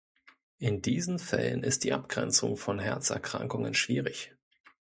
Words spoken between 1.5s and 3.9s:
ist die Abgrenzung von Herzerkrankungen